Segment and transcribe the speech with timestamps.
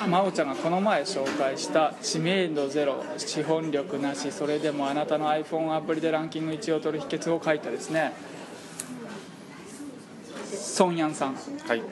[0.00, 8.12] 真央ちゃんがこの前紹介した知名度ゼロ資本力なしそれでもあなたの iPhone アプリでランキング1位を取る秘訣を書いたですね。
[10.52, 11.34] ソンヤンさん。
[11.34, 11.84] はい、よ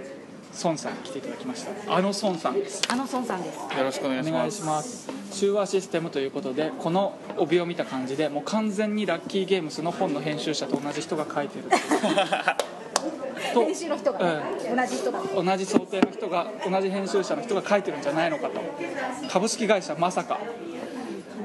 [0.65, 1.95] 孫さん来ていただきました。
[1.95, 2.83] あの孫さんです。
[2.89, 3.59] あの孫さんです。
[3.83, 4.35] ろしくお願いします。
[4.35, 5.21] お願いします。
[5.33, 11.77] 中和システムということでこの帯を見た感じでもう完全にラッキーゲームスの本の編集者と同じ人が書いてると
[13.55, 14.43] 編集の人がね、
[14.75, 15.21] 同じ人が。
[15.43, 18.61] 同じ想定の人が同じ編集者の人が書いてるんじゃないのかと。
[19.31, 20.39] 株式会社まさか。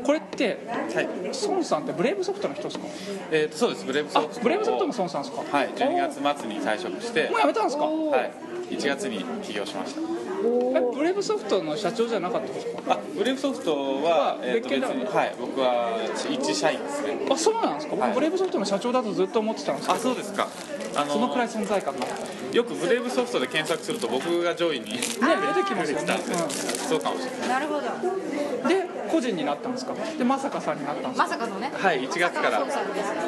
[0.03, 0.59] これって
[0.93, 1.07] はい、
[1.47, 2.85] 孫さんってブレイブソフトの人ですか？
[3.31, 3.85] えーとそうです。
[3.85, 4.39] ブレイブソあフト。
[4.41, 5.57] ブレイブソフトの孫さんですか？
[5.57, 7.85] はい、12月末に退職して、もうやめたんですか？
[7.85, 8.17] は
[8.69, 10.01] い、1月に起業しました。
[10.01, 12.81] えブレイブソフトの社長じゃなかったんですか？
[12.93, 13.73] あ、ブレイブソフト
[14.03, 15.97] は、えーと別に、はい、僕は
[16.29, 17.17] 一社員ですね。
[17.31, 18.09] あそうなんですか、はい。
[18.09, 20.47] 僕ブレイブソフトの社長だとずっと思ってたんですけあ、どそうですか。
[20.95, 22.05] あのそのくらい存在感が
[22.53, 24.99] よくブレイブソフトで検索すると僕が上位に出て
[25.67, 26.17] きますよね、
[26.87, 27.49] そうかもしれない。
[27.49, 27.81] なるほど。
[28.63, 29.93] うん、で個人になったんですか？
[30.17, 31.23] でまさかさんになったんですか？
[31.23, 31.71] まさかのね。
[31.73, 32.63] はい、1月から。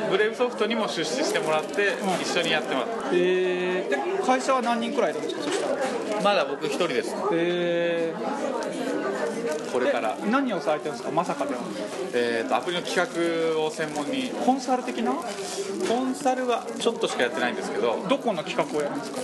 [0.09, 2.87] ブレイブソフトにも出資してもらって一緒にやってます。
[3.13, 5.41] えー、で会社は何人くらいいるんですか？
[5.43, 5.75] そしたら
[6.27, 7.15] まだ僕一人です。
[7.31, 10.17] えー、これから。
[10.17, 11.09] で何をされてるんですか？
[11.09, 11.61] まさかでは。
[12.13, 12.97] えーとアプリの企
[13.55, 14.29] 画を専門に。
[14.45, 15.13] コンサル的な？
[15.13, 15.21] コ
[16.01, 18.05] ンサルはちょっとしかやってないんですけど。
[18.09, 19.21] どこの企画をやるんですか？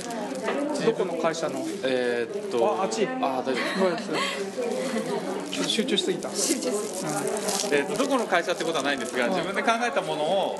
[0.86, 1.60] どこの会社の？
[1.84, 3.06] えーっとああっち。
[3.06, 3.84] あ大丈夫
[5.74, 6.30] 集中しすぎた。
[6.30, 7.06] 集中す
[7.72, 10.60] るえーとどこの会社ってことはないんですが自分で考えたものを、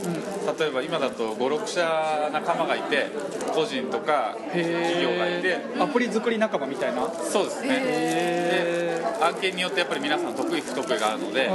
[0.60, 3.08] 例えば今だと56社仲間がいて
[3.54, 5.58] 個人とか企業がいて。
[5.80, 7.08] アプリ作り仲間みたいな？
[7.14, 11.50] そうですね、案件によってやっぱり皆さん得意不得意があるので,、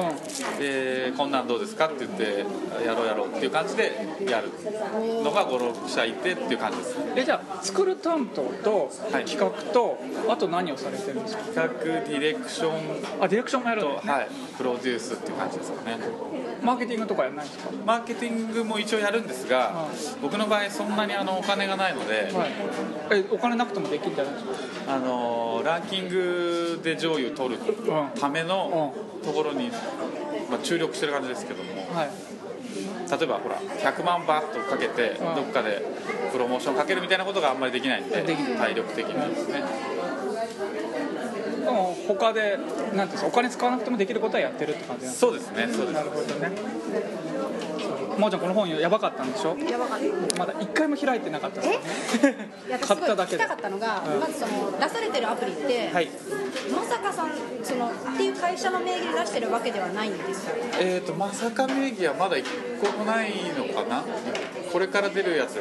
[0.58, 2.44] うでこんなんどうですかって言って
[2.86, 3.92] やろうやろうっていう感じで
[4.28, 4.50] やる
[5.24, 6.96] のが56社いてっていう感じです。
[7.16, 9.24] えじゃあ作る担当とはい。
[9.24, 11.42] 企画と、あと何をされてるんですか？
[11.44, 12.72] 企画ディレクション。
[13.20, 15.98] あディレクションもやると、んですね、はい、プロデュースっていう感じですかね。
[16.62, 17.70] マーケティングとかやらないんですか？
[17.86, 19.86] マーケティングも一応やるんですが、
[20.20, 22.50] 僕の場合そんなにあのお金がないので、はい。
[23.12, 24.44] えお金なくてもできるんじゃないです
[24.86, 24.94] か？
[24.94, 29.68] あのランキングで上位を取るうんためのところに、
[30.50, 31.70] まあ、注力してる感じですけども。
[31.94, 32.10] はい。
[33.10, 35.34] 例えばほら100万バッとかけてうん。
[35.34, 35.82] どっかで
[36.32, 39.62] プロモーションかけるみたいなことがあんまりできないんで体力的にですね。
[39.62, 39.64] で
[41.78, 45.92] も他でなんていうんですかお金使わなくてもできることはやってるって感じなんですそうですねそうです。
[45.92, 46.50] なるほどね
[48.18, 49.56] 真央ちゃんこの本やばかったんでしょ？
[49.58, 50.38] やばかった。
[50.38, 51.78] まだ一回も開いてなかったで
[52.80, 53.44] 買っただけで。
[53.44, 54.20] 聞きたかったのが、うん。
[54.20, 56.08] まずその出されてるアプリって、はい。
[56.74, 57.30] まさかさん
[57.62, 60.56] そのっていう会社の名義で出してるわけではないんですよ。
[60.80, 62.46] えーとまさか名義はまだ一
[62.82, 64.02] 個もないのかな？
[64.72, 65.56] これから出るやつ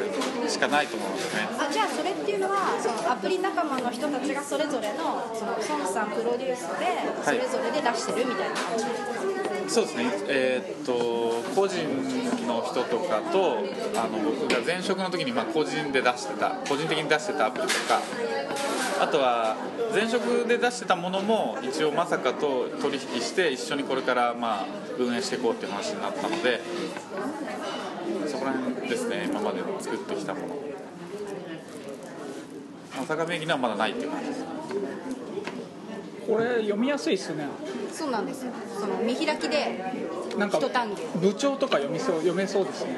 [0.52, 1.48] しかないと思うんですね。
[1.60, 8.86] あじゃあそれっていうのはそのアプリ仲間の人たちがそれぞれのその孫さんプロデュースでそれぞれで出してるみたいな感じ、
[9.68, 11.78] そうですね、えーっと個人
[12.48, 13.58] の人とかと
[13.96, 18.00] あの僕が前職の時にまあ個人で出してた個人的に出してたアプリとか
[19.02, 19.58] あとは
[19.94, 24.66] 前職で出してたものも一応まさかと取引して一緒にこれからまあ
[24.98, 26.62] 運営していこうっていう話になったので
[28.28, 29.30] そこら辺ですね。
[29.30, 30.56] 今まで作ってきたもの。
[32.98, 34.44] まさか名義にはまだないっていう感じです。
[36.28, 37.46] これ読みやすいっすね。
[37.98, 38.46] そうなんです。
[38.46, 39.84] よその見開きで
[40.38, 40.98] なんか一単元。
[41.20, 42.92] 部長とか読みそう読めそうですね。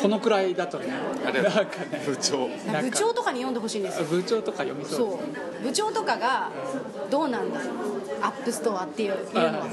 [0.00, 0.86] このくらいだとね。
[1.26, 2.02] ありがとうなんかね。
[2.06, 2.48] 部長。
[2.48, 4.04] なんか部長とかに読んでほしいんですよ。
[4.04, 4.96] 部長とか読みそう。
[4.96, 5.20] そ
[5.60, 5.64] う。
[5.64, 6.52] 部長とかが
[7.10, 7.58] どうなんだ
[8.22, 9.66] アップストアっていういうのは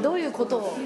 [0.00, 0.76] どういうことを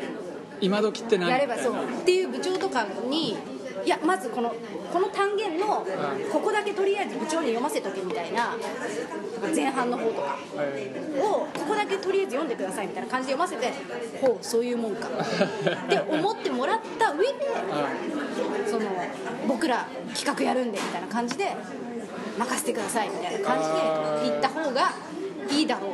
[0.62, 1.31] 今時って何？
[1.31, 1.75] やればそう。
[1.75, 1.76] っ
[2.06, 3.37] ていう部長とかに
[3.84, 4.54] いやまずこの
[4.92, 5.86] この単元の
[6.32, 8.54] ここだけとりあえず部長に読ませとけみたいな
[9.54, 13.72] 前半の方とかえをここだけとりあえず読んでくださいみたいな感じで読ませて
[14.20, 15.08] ほうそういうもんか。
[15.08, 18.86] って思ってもらった上でーその
[19.46, 21.54] 僕ら企画やるんでみたいな感じで
[22.38, 23.68] 任せてくださいみたいな感じ
[24.24, 24.92] で言った方が
[25.50, 25.90] いいだろう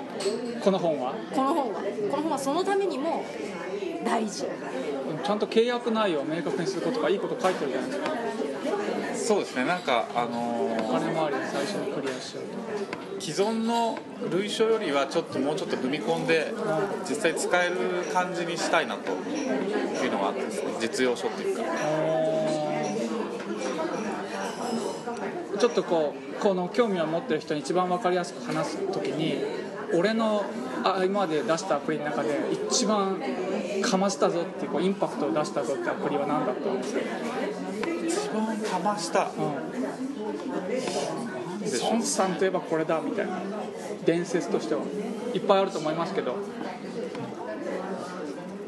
[0.54, 1.12] うんこの本は？
[1.30, 1.80] とこの本は。
[2.10, 3.24] この本はそのためにも
[4.04, 4.44] 大事
[5.24, 8.10] ちゃんと契約内容を明確にすることがいいこと書いてるじゃないですか。
[9.14, 9.64] そうですね。
[9.64, 13.98] なんかあのーお金回りで最初にクリアしよう既存の
[14.30, 16.52] 類書よりはちょっともうちょっと踏み込んで
[17.08, 17.76] 実際使える
[18.12, 20.74] 感じにしたいなというのがあってですね。
[20.80, 21.62] 実用書っていうか。
[25.54, 29.38] とちょっとこうこの興味を持ってる人に一番分かりやすく話す時に
[29.94, 30.44] 俺の
[30.84, 33.18] あ今まで出したアプリの中で一番
[33.90, 37.00] かましたぞっていうこうインパクトを出したぞってアプリは何だったんですか、
[38.06, 39.22] 一番かました。
[39.22, 39.28] うん、
[41.90, 43.40] 孫さんといえばこれだみたいな
[44.04, 44.82] 伝説としては。
[45.34, 46.36] いっぱいあると思いますけど。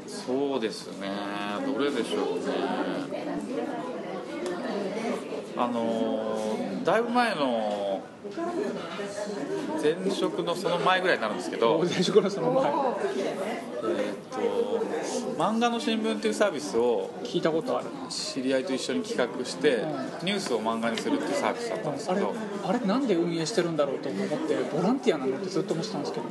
[0.06, 1.08] そうですね。
[1.64, 2.42] どれでしょうね。
[5.56, 6.36] あの
[6.84, 7.85] だいぶ前の
[9.82, 12.72] 前職のその前ぐらいになるんですけど、前職のその前。
[13.88, 14.84] えー、と
[15.38, 17.88] 漫画の新聞っていうサービスを聞いたことある。
[18.08, 19.86] 知り合いと一緒に企画して、う
[20.24, 22.34] ニュースを漫画にするっていうサービスだったんですけど。
[22.64, 26.26] あれなんで運営してるんだろうと思ってボランティアなのってずっと思ってたんですけど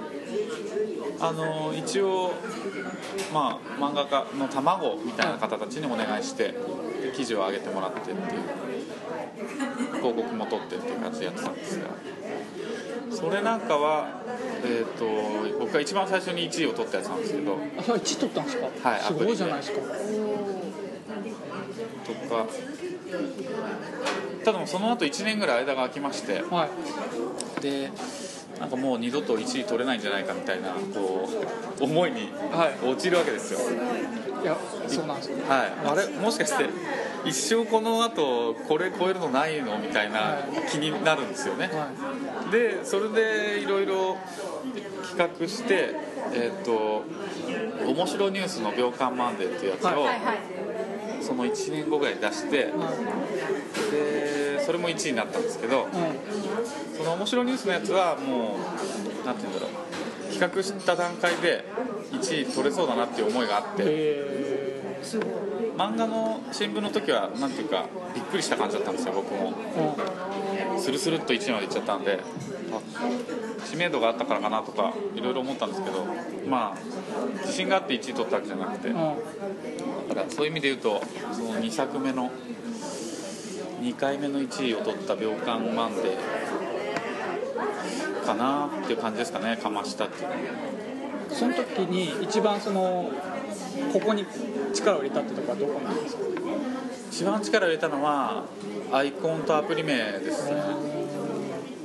[1.19, 2.33] あの一応、
[3.33, 6.49] まあ、漫画家の卵みたいな方たちにお願いして
[7.01, 8.17] で記事を上げてもらってっていう
[9.95, 11.87] 広告も取ってっていう感じでやってたんですが。
[13.11, 14.07] それなんかは、
[14.65, 17.57] えー、と僕が一番最初に1位を取ったやつなんですけど。
[17.77, 19.79] あそれ1位取ったんですか、はいすごいじゃないですか。
[22.05, 22.45] とか
[24.43, 26.41] ただもうその後1年ぐらい間が空きまして。
[26.41, 26.67] は
[27.59, 27.61] い。
[27.61, 27.91] で
[28.59, 31.27] なんかもう二度と1位取れないんじゃないかみたいなこ
[31.79, 32.87] う思いにはい。
[32.87, 33.59] 陥るわけですよ。
[34.41, 34.57] いや
[34.87, 35.37] そうなんですよ。
[35.47, 36.65] はい、あれもしかして
[37.25, 40.37] 一生この後これ超えるのないのみたいな
[40.69, 44.17] 気になるんですよね、はでそれでいろいろ
[45.07, 45.95] 企画して
[46.33, 47.03] えっ、と
[47.85, 49.95] 「面白ニュースの秒間マンデー」っていうやつを、はい。
[49.95, 50.19] はいはい。
[51.21, 53.91] その1年後ぐらいに出していはい。
[53.91, 58.57] でそれも1位になったんですけどうんその面白ニュースのやつはも
[59.23, 59.85] うなんて言うんだろう。
[60.35, 61.63] 企画した段階で
[62.11, 64.74] 1位取れそうだなっていう思いがあって
[65.13, 65.19] え
[65.77, 69.53] 漫画の新聞の時はなんていうかびっくりした感じだったんですよ僕も。
[69.53, 72.19] ーうんスルスルっと1位までいっちゃったんで
[72.71, 72.79] あ
[73.65, 76.05] 知名度があったからかなとかいろいろ思ったんですけど
[76.49, 76.79] まあ
[77.41, 78.89] 自信があって1位取ったわけじゃなくて。
[78.89, 78.97] だう
[80.11, 80.15] ん。
[80.15, 82.29] からそういう意味で言うとその2作目の
[83.81, 86.05] 2回目の1位を取った「秒間マンデー」
[88.25, 90.29] かなっていう感じですかねかましたっていう
[91.29, 93.09] その時に一番その
[93.93, 94.25] ここに
[94.75, 96.21] 力を入れたってとこはどこなんですか？
[97.09, 98.43] 一番力を入れたのは
[98.91, 100.55] アイコンとアプリ名ですね。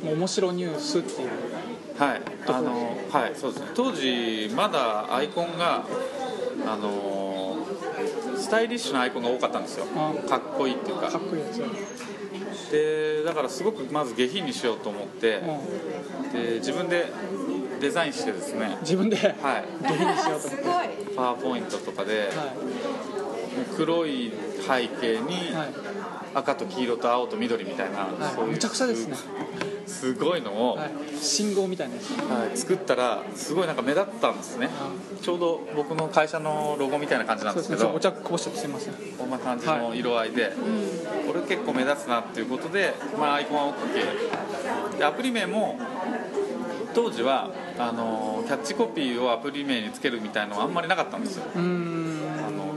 [0.05, 1.29] もう面白ニュースっていう。
[1.99, 3.71] はい、あのはいそうですね。
[3.75, 5.85] 当時まだアイコンが
[6.67, 7.59] あの
[8.37, 9.87] スタイリッシュなアイコンが多かったんですよ。
[9.95, 10.15] あ。
[10.29, 11.09] かっこいいっていうか。
[11.09, 11.61] かっこいいやつ、
[12.73, 15.43] でだからすごくまず下品にしようと思って
[16.25, 17.13] うん、で自分で
[17.81, 18.79] デザインしてですね。
[18.81, 19.17] 自分で？
[19.17, 19.65] はい。
[19.83, 20.63] 下品にしようと思って？
[20.63, 20.71] すご
[21.13, 21.17] い。
[21.17, 22.55] パワーポイントとかでは
[23.77, 24.33] 黒い
[24.67, 25.69] 背景にいはい。
[26.35, 28.35] 赤と黄色と青と緑みたいな、はい。
[28.35, 29.17] そういうむちゃくちゃですね。
[29.87, 30.91] すごいのを、はい。
[31.21, 32.11] 信号みたいなやつ。
[32.11, 34.71] はい、作ったらすごいなんか目立ったんですね。
[35.21, 37.85] ちょうど僕の会社のロゴみたいな感じなんでけど。
[37.87, 37.93] ね。
[37.95, 38.95] お茶こぼしちゃってすいません。
[39.19, 40.53] こんな感じの色合いで、
[41.27, 45.79] これ結構目立つなっていうことで、まあ、アイコンは OK でアプリ名も
[46.95, 51.45] 当時はあのキャッチコピーをアプリ名につけるみたいのはあんまりなかったんですよ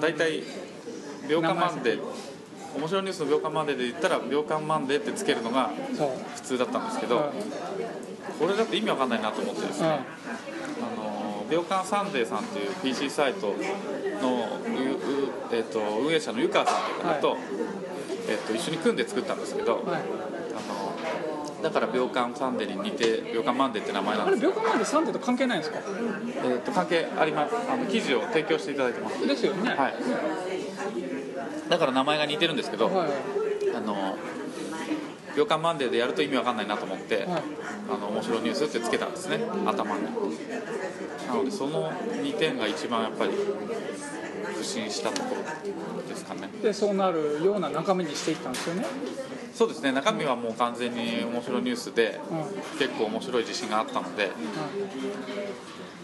[0.04, 0.44] 大体
[1.30, 2.02] 秒刊マンデー
[2.76, 5.72] 面白いニュースの秒刊マンデーで言ったら秒刊マンデーってつけるのが
[6.36, 7.24] 普通だったんですけど、うん
[8.40, 9.94] これだと意味わかんないなと思ってですね、うん。
[9.94, 9.98] あ
[10.96, 13.54] の秒刊サンデーさんという PC サイトの、
[15.52, 17.38] えっと運営者の湯川さんという方と,、
[18.30, 19.86] えっと一緒に組んで作ったんですけど、
[21.64, 25.80] だから秒刊サンデーに似て秒刊マンデーって名前なあれんです秒刊サンデーさんと関係ないんですか？
[26.46, 27.56] えっと関係あります。
[27.72, 29.26] あの記事を提供していただいてます。
[29.26, 29.70] ですよね。
[29.70, 29.94] はい。
[31.70, 33.10] だから名前が似てるんですけど、はい。
[33.76, 34.18] あの
[35.36, 37.26] 秒刊マンデーでやると意味わかんないなと思って、はい。
[37.26, 39.40] あの面白いニュースってつけたんですね。
[39.66, 40.04] 頭に。
[40.04, 43.32] なのでその2点が一番やっぱり
[44.58, 46.50] 不審したところですかね。
[46.62, 48.86] でそうなるような中身にしていったんですよね、
[49.54, 49.92] そうですね。
[49.92, 54.32] 中身はもう完全に面白いニュースでうん結構面白い自信があったので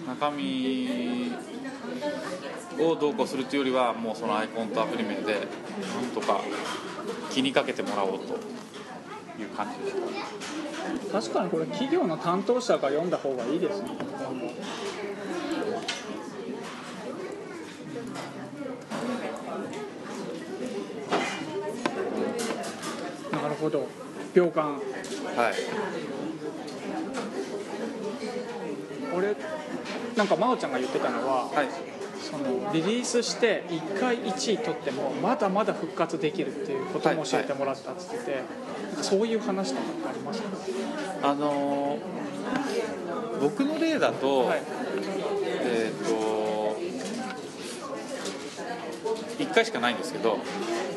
[0.08, 1.32] 中身
[2.80, 6.42] をどうこうするというよりはもうそのアイコンとアプリ名でなんとか
[7.32, 8.36] 気にかけてもらおうと
[9.42, 10.02] いう感じでした。
[11.12, 13.90] 確かにこれ企業の担当者が読んだ方がいいですね。
[23.60, 23.88] ほど
[24.34, 24.74] 秒間。
[24.74, 25.54] はい。
[29.16, 29.36] 俺
[30.16, 31.68] なんか真央ちゃんが言ってたのははい。
[32.22, 38.36] そのリリースして1回1位取ってもまだまだ復活できるっていうことも教えてもらったって言ってて、
[38.90, 41.30] なんかそういう話とかってありますか？
[41.30, 42.00] あのー
[43.42, 44.62] 僕の例だと、はい。
[45.64, 46.76] えっ、と
[49.44, 50.40] 1回しかないんですけど「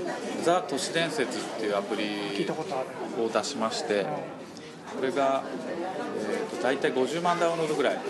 [0.42, 2.46] ザ・都市伝説」っていうアプリ
[3.22, 4.06] を出しまして
[4.94, 5.42] これが、
[6.18, 8.00] えーと、大体50万ダウンロードぐらいな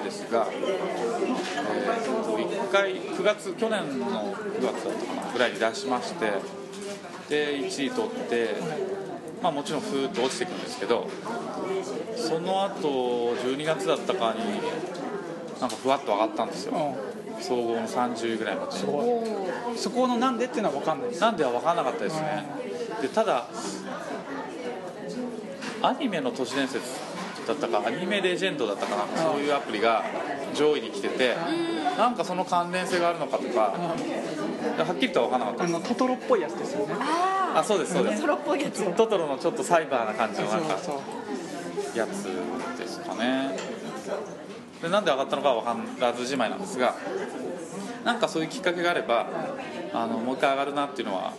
[0.00, 6.32] んですが、えーと、1回9月去年の9月だったかなぐらいに出しまして
[7.28, 8.54] で1位取って
[9.42, 11.08] まあ、もちろんふーっと落ちていくんですけど
[12.16, 14.40] その後12月だったかに
[15.60, 17.07] なんかふわっと上がったんですよ、うん、
[17.40, 18.72] 総合の30位ぐらいまで。
[19.76, 21.20] そこのなんでっていうのは分かんないです。
[21.20, 22.44] なんでは分からなかったですね、
[22.96, 23.46] うん、でただ
[25.82, 26.84] アニメの都市伝説
[27.46, 30.04] だったかアニメレジェンドだったかな、うん、そういうアプリが
[30.54, 31.36] 上位に来てて、
[31.96, 35.76] なんかその関連性があるのかとか、はっきりとは分からなかった。
[35.76, 36.94] あのトトロっぽいやつですよね。
[36.98, 38.22] あそうですそうです。
[38.22, 38.84] トトロっぽいやつ。
[38.94, 40.76] トトロのちょっとサイバーな感じのなんか
[41.94, 42.26] やつ
[44.82, 46.94] でなんで上がったのかは分からずじまいなんですが
[48.04, 49.26] なんかそういうきっかけがあれば
[49.92, 51.32] あのもう一回上がるなっていうのは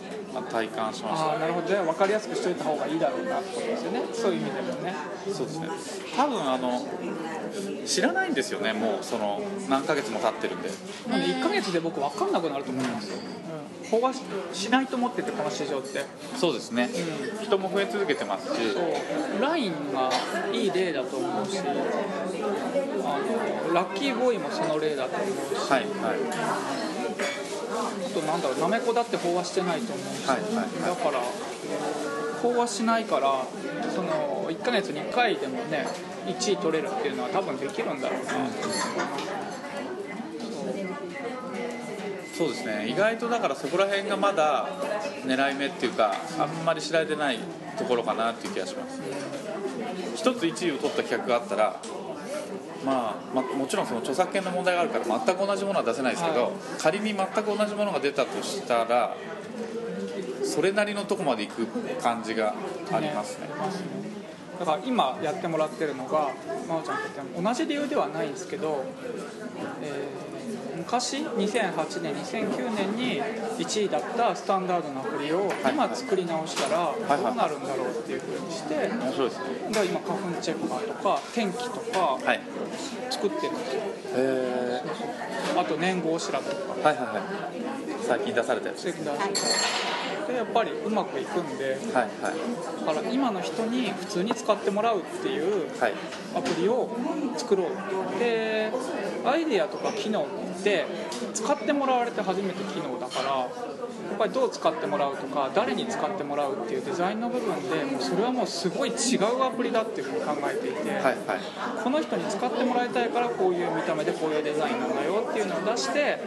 [0.50, 1.34] 体感しました。
[1.34, 1.66] あなるほど。
[1.68, 4.02] 分かりやすくしといた方がいいだろうなってことですよね。
[4.12, 4.94] そういう意味でもね。
[5.32, 5.68] そうですね。
[6.16, 6.86] 多分あの
[7.86, 10.70] 知らないんですよねもうその何ヶ月も経ってるんで。
[11.08, 13.16] なんで1ヶ月で僕分かんなくなると思いますよ、
[13.92, 14.12] うん、飽和
[14.52, 16.04] しないと思っててこの市場って。
[16.36, 16.88] そうですね、
[17.38, 18.72] うん、人も増え続けてますし。
[18.72, 19.42] そう。
[19.42, 20.10] ラインが
[20.52, 21.74] いい例だと思うしあの
[23.74, 25.70] ラッキーボーイもその例だと思うし。
[25.70, 25.90] はいはい。
[26.32, 26.89] あ
[28.10, 31.20] となんだろうなめこだって飽和してないと思うし、はいはいはい、だから
[32.42, 33.44] 飽和しないから
[33.94, 35.86] その1か月に1回でもね
[36.26, 38.50] 1位取れるっていうのは多分できるんだろうな、うん、
[42.36, 42.88] そうですね。
[42.88, 44.68] 意外とだからそこら辺がまだ
[45.24, 47.38] 狙い目っていうかあんまり知られてない
[47.78, 49.00] ところかなっていう気がします。
[50.16, 51.80] 一つ1位を取った企画があったら
[52.84, 59.16] まあ、まあ、もちろんその著作権の問題があるから全く同じものは出せないですけど、はい、仮に全く同じものが出たとしたら
[60.44, 61.66] それなりのとこまで行く
[62.02, 62.54] 感じが
[62.92, 63.46] ありますね。
[63.46, 63.52] ね
[64.58, 66.30] だから今やってもらってるのが
[66.68, 68.84] 真央ちゃんと言っても同じ理由ではないんですけど、
[69.82, 70.29] えー
[70.76, 73.22] 昔2008年2009年に
[73.58, 79.44] 1位だったスタンダードなアプリを今作り直したらどうなるんだろうっていうふうにして面白いですね。
[79.68, 82.18] だから今花粉チェッカーとか天気とか
[83.10, 83.82] 作ってるんですよ、
[84.16, 84.82] へ
[85.56, 86.40] あと年号調べと
[86.74, 86.88] か。
[86.88, 87.60] はいはいはい。
[88.06, 89.40] 最近出されたやつ最近出された
[90.30, 95.68] でやっぱりうまくいくんで、はいはい、だから今の人に普通に使ってもらうっていう
[96.34, 96.88] アプリを
[97.36, 97.68] 作ろう。
[98.18, 98.72] で
[99.24, 100.86] アイデアとか機能って
[101.34, 103.46] 使ってもらわれて初めて機能だからや
[104.14, 111.16] っぱりどう使ってもらうとか誰に使ってもらうっていうデザインの部分でもうそれはもうすごい違うアプリだっていうふうに考えていて、はいはい、
[111.82, 116.18] この人に使ってもらいたいからこういう見た目でこういうデザインなんだよっていうのを出して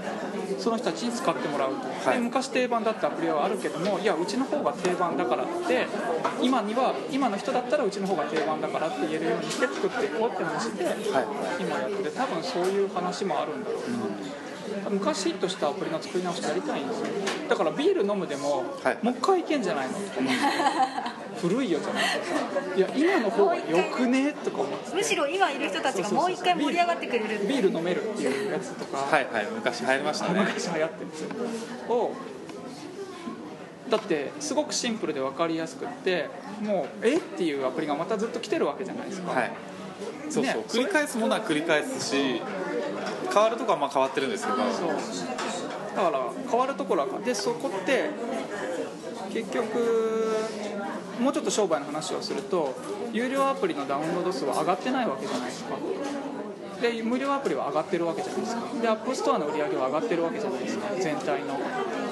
[0.59, 1.75] その人たちに使ってもらう。
[1.75, 5.87] と、はい、昔定番だったアプリはあるけどもいやうちの方が定番だからって
[6.41, 10.95] 今には今の人だったらうちの方が定番だからって言えるようにして作っていこうって話で、はい、
[11.59, 14.42] 今やってて多分そういう話もあるんだろうな、うん
[14.89, 17.07] 昔ヒットしたアプリの作り直しやりたいんですよ
[17.49, 19.93] だからビール飲むでも、はい、もう一回いけんじゃないの
[21.41, 22.03] 古いよじゃない
[22.77, 23.63] いや今の方がよ
[23.93, 24.95] くねとか思って。
[24.95, 27.27] むしろ今いる人たちがもう一回盛り上がってくれる。
[27.47, 28.97] ビール飲めるっていうやつとか。
[28.97, 29.45] はいはい。
[29.53, 30.39] 昔流行りましたね。
[30.39, 31.29] 昔流行ってるんですよ
[31.93, 32.15] を。
[33.89, 36.29] だってすごくシンプルで分かりやすくって
[36.61, 39.51] もうえっていうアプリがまたずっと来てるわけじゃないですか、はい、
[40.29, 42.41] そうそう、ね、繰り返すものは繰り返すし
[43.33, 44.57] 変わるとこはまあ変わってるんですけど。
[44.71, 44.89] そう。
[45.95, 48.09] だから変わるところはでそこって
[49.31, 50.35] 結局
[51.19, 52.75] もうちょっと商売の話をすると
[53.11, 55.75] 有料アプリのダウンロード数は上がってないわけじゃないですか。
[56.81, 58.61] で無料アプリは上がってるわけじゃないですか。
[58.81, 60.87] でアップストアの売り上げは上がってるわけじゃないですか。
[60.99, 61.59] 全体の。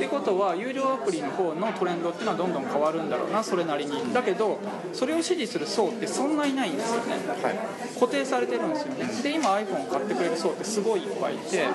[0.01, 4.11] ってことは有料アプリの方のトレンドっていうのはどんどん変わるんだろうなそれなりに。
[4.11, 4.57] だけど
[4.93, 9.05] それを支持する層ってそんないないんですよね、はい、固定されてるんですよね。
[9.21, 11.67] で今 iPhone を買ってくれる層ってすごいいっぱいいて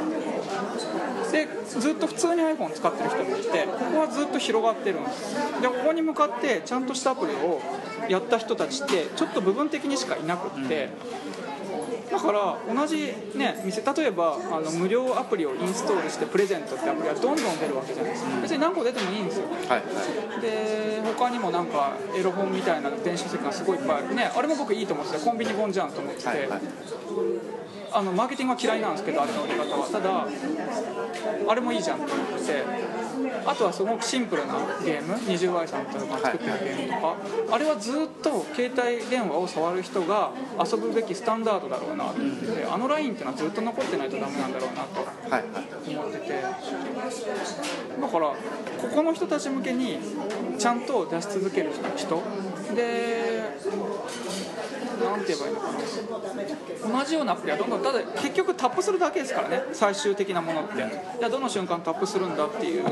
[1.30, 5.62] でずっと普通に iPhone 使ってる人もいてここはずっと広がってるんです。
[5.62, 7.61] でここに向かってちゃんとしたアプリを
[8.09, 10.88] やった人たちってちょっと部分的にしかいなくって、
[12.11, 18.41] だから同じ、ね、店例えばあの無料アプリをインストールしてプレゼントってアプリはどんどん出るわけじゃないですか。
[18.41, 24.15] 別に何個出てもいいんですよ、はい、で他にもなんかエロ本みたいな電子書籍がすごいいっぱいある。
[24.15, 26.61] ねあれも僕いいと思っててコンビニ本じゃんと思ってて、はいはい
[27.97, 29.88] あのマーケティングは嫌いなんですけどあれの売り方は。
[29.88, 30.26] ただ
[31.49, 32.65] あれもいいじゃんって思って。
[33.47, 35.17] あとはすごくシンプルなゲーム。
[35.26, 37.17] 二重愛さんとか作ってるゲームとか、はい、
[37.53, 40.31] あれはずっと携帯電話を触る人が
[40.62, 42.67] 遊ぶべきスタンダードだろうなと思ってて。
[42.67, 45.00] あのラインっていうのはずっと残ってないとダメなんだろうなと。
[45.00, 46.43] 思ってて。
[46.43, 48.37] だからこ
[48.95, 49.99] この人たち向けに
[50.59, 52.23] ちゃんと出し続ける人
[52.76, 53.42] で
[55.02, 56.99] なんて言えばいいのかな。
[57.00, 59.62] 同じようなアプリはどんどんただ結局タップするだけですからね。
[59.73, 60.76] 最終的なものって。
[60.76, 62.85] じゃあどの瞬間タップするんだっていう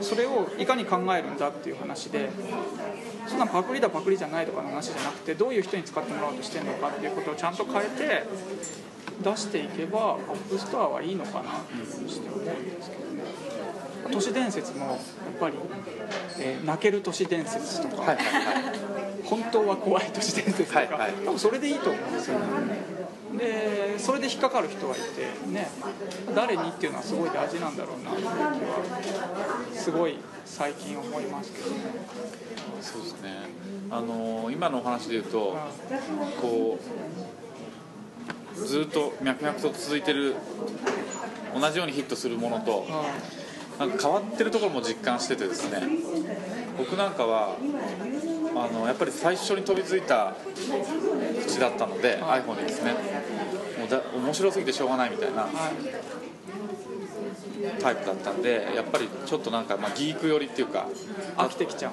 [0.00, 2.30] それをいかに考えるんだっていう話で。
[3.28, 8.24] そんなパクリだパクリじゃないとかの話じゃなくてどういう人に使ってもらおうとしてるのかっていうことをちゃんと変えて
[9.22, 13.22] 出していけばアップストアはいいのかなとして思うんですけどね。
[14.10, 14.96] 都市伝説もやっ
[15.38, 15.56] ぱり、
[16.40, 19.09] えー泣ける都市伝説とか、はいはいはい。
[19.24, 21.12] 本当は怖い都市伝説とか、はいはい。
[21.24, 22.46] 多分それでいいと思うんですよね。
[23.38, 25.22] でそれで引っかかる人はいて
[25.52, 25.70] ね
[26.34, 31.70] 誰にっていうのはすごい大事なんだろうなっていう気はすごい最近思いますけど。
[31.70, 31.76] ね
[32.80, 33.30] そうですね。
[33.90, 35.56] あの今のお話で言うと
[36.40, 36.78] こ
[38.56, 40.34] うずっと脈々と続いてる
[41.58, 42.86] 同じようにヒットするものと
[43.78, 45.82] なんか変わってるところも実感しててですね
[46.78, 47.56] 僕なんかは
[48.54, 50.34] あのやっぱり最初に飛びついた
[51.46, 52.92] 口だったので iPhone にですね。
[53.78, 55.50] もうだ面白すぎてしょうがないみたいなはい。
[57.80, 60.86] タイプだったんでやっぱりちょっとなんか、まあ、ギーク寄りっていうか
[61.36, 61.92] 飽きてきちゃう。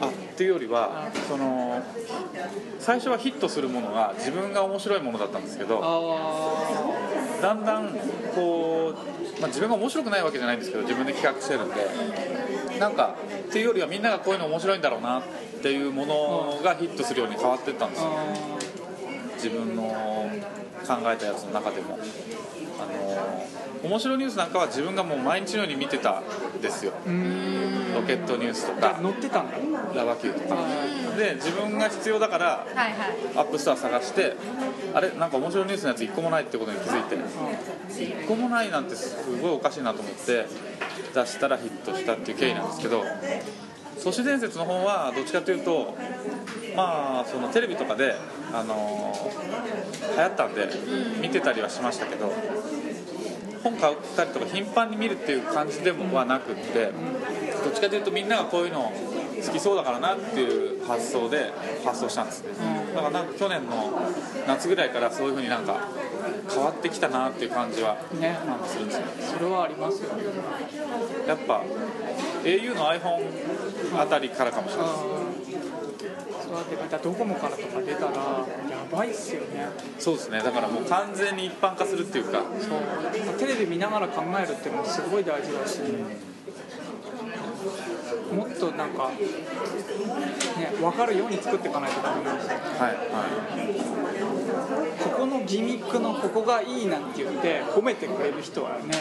[0.00, 1.82] あっていうよりはその
[2.78, 7.88] 最初はヒットするものが自分が面白いものだったんですけどあだんだん
[8.34, 13.16] こう、まあ、自分が面白くないわけじゃないんですけど自分で企画してるんでなんか
[13.54, 15.22] っていうよりはみんながこういうの面白いんだろうなっ
[15.62, 18.10] ていうものがヒットするように変わっていったんですよ。
[19.36, 19.84] 自分の
[20.84, 21.96] 考えたやつの中でも。
[22.80, 26.94] あの面白いニュースなんかは自分がもう毎日のように見てたんですよ
[27.94, 29.56] ロケットニュースとか乗ってたんだ
[29.94, 30.56] らばQ とか。
[31.16, 32.92] で自分が必要だからはいはい。
[33.36, 34.34] アップストア探して
[34.92, 37.16] あれなんか面白いニュースのやつ1個もないってことに気づいて。
[37.88, 40.46] 1個もないなんてすごいおかしいなと思って
[41.14, 43.04] 出したらヒットしたっていう経緯なんですけど
[44.02, 45.96] 都市伝説の方はどっちかというと
[46.76, 48.16] まあそのテレビとかで、
[48.52, 50.68] あのー流行ったんで
[51.20, 52.32] 見てたりはしましたけど
[53.62, 56.92] 本買ったりとか頻繁に見るっていう感じでもはなくって
[57.64, 58.92] どっちかというとみんながこういうの
[59.44, 61.52] 好きそうだからなっていう発想で
[61.84, 62.50] 発想したんですね。
[62.94, 64.00] だからなんか去年の
[64.46, 65.88] 夏ぐらいからそういう風になんか
[66.48, 68.38] 変わってきたなっていう感じはね。
[68.46, 69.06] なんかするんですよ。
[69.36, 70.22] それはありますよね。
[71.26, 71.62] やっぱ
[72.44, 74.88] au の iPhone あたりからかもしれない。
[74.88, 75.00] です
[76.44, 78.14] そうやってまたドコモからとか出たらや
[78.90, 79.68] ばいっすよね。
[79.98, 80.38] そうですね。
[80.40, 82.42] だからもう完全に一般化するっていうか。
[82.60, 83.38] そう。
[83.38, 85.80] テレビ見ながら考えるっていうのもすごい大事だし
[88.34, 89.16] もっとなんかね
[90.80, 92.42] 分かるように作っていかないとダメなんで。
[92.42, 92.90] すよはい。
[92.90, 93.24] は
[95.04, 98.94] ここのギミックのここがいいなんて言って褒めてくれる人はね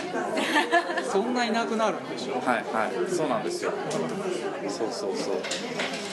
[1.11, 3.11] そんないなくなるんでしょいはいはい。
[3.11, 3.71] そうなんですよ。
[4.67, 5.33] そうそうそう。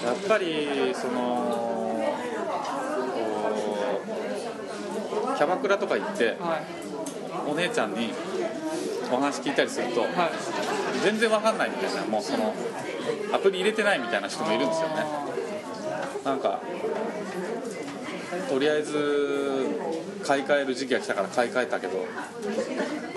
[0.06, 2.14] やっぱりその
[5.36, 6.80] キャバクラとか行ってはい。
[7.50, 8.12] お姉ちゃんに
[9.12, 10.10] お話聞いたりするとはい。
[11.02, 12.54] 全然わかんないみたいなもうその
[13.32, 15.04] アプリ入れてないみたいな人もいるんですよね。
[16.24, 16.60] なんか
[18.48, 19.66] とりあえず
[20.24, 22.06] 買い替える時期が来たから買い替えたけど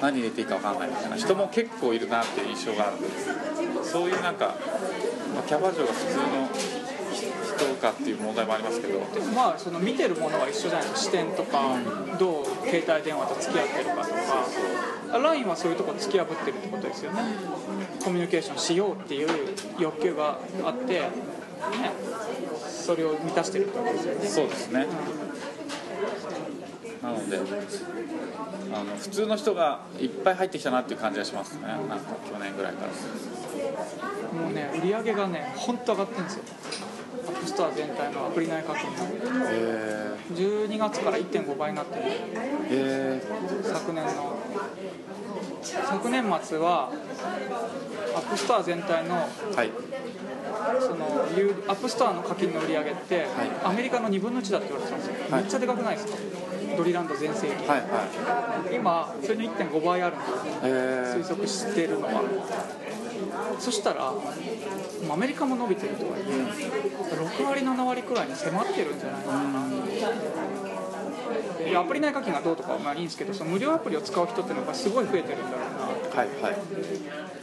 [0.02, 3.08] 何入れていいかわかんないみたいな人も結構いるなっていう印象があるんで
[3.84, 4.56] そういうなんか、
[5.34, 6.24] まあキャバ嬢が普通の
[7.66, 9.00] 人かっていう問題もありますけど。
[9.36, 11.00] まあその見てるものは一緒じゃないですか。
[11.00, 11.78] 視点とか
[12.20, 15.20] どう携帯電話と付き合ってるかとか。
[15.20, 17.22] LINE はそういうとこ突き破ってるってことですよね。
[18.04, 19.30] コミュニケーションしようっていう
[19.80, 21.10] 欲求があって、ね、
[22.68, 24.28] それを満たしてるってことですよね。
[24.28, 24.88] そうですね。
[27.02, 27.38] なので
[28.74, 31.62] あの普通の人がいっぱい入ってきたなっていう感じがしますね。
[31.68, 31.98] なんか
[32.32, 32.92] 去年ぐらいから。
[34.34, 36.44] もうね売り上げがね本当上がってるんですよ
[37.46, 39.04] ストア全体のアプリ内課金が
[39.52, 42.02] へ12月から1.5倍になってる。
[42.70, 44.40] えへ昨年の。
[45.64, 46.92] 昨年末は
[48.16, 49.72] アップストア全体のえはい。
[50.80, 53.28] その有アップストアの課金の売り上げって、はい。
[53.64, 55.42] アメリカの2分の1だって言われてたんですよ、はい。
[55.44, 56.18] めっちゃでかくないですか？
[56.76, 60.72] ドリランド全盛期、はいは今それの1.5倍あるんですよいへ
[61.22, 62.24] 推測してるのは
[63.60, 66.24] そしたらアメリカも伸びてるとはいえ
[67.16, 69.68] 6割7割くらいに迫ってるんじゃないかな。
[71.64, 75.68] でアプリ内課金がどうとかはまあいいんですけどその無料アプリを使う人っていうのがすごい増えてるんだろうな。
[76.14, 77.43] えはいはい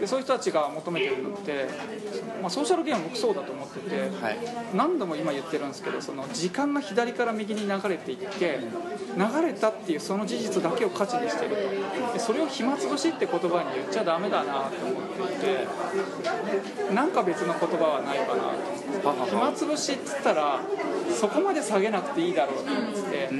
[0.00, 1.66] でそういう人たちが求めてるのって、
[2.40, 4.38] まあ、ソーシャルゲーム僕そうだと思ってて、はい。
[4.74, 8.60] 何度も今言ってるんですけどその時間が左から右に流れていって
[9.16, 12.12] 流れたっていうその事実だけを価値にしてると。
[12.12, 18.42] でそれを暇つぶしって言葉に言っちゃダメだなと思っていてなんか別の言葉はないかな
[19.02, 19.30] と思って。
[19.30, 20.60] 暇つぶしっつったら
[21.14, 23.30] そこまで下げなくていいだろうと思って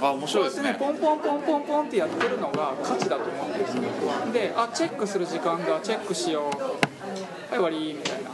[0.00, 0.76] あ面白いですね。
[0.78, 3.82] ポンポンポンポンポンってやってるのが価値だと思うんですよ。
[3.82, 6.44] 僕はであチェックする時間だチェックしよう。
[6.44, 8.30] はい終わりみたいな。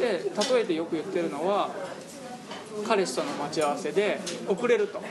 [0.00, 1.70] で例えてよく言ってるのは
[2.88, 5.02] 彼氏との待ち合わせで遅れると。